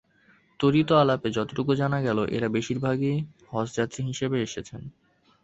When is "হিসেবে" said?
4.09-4.37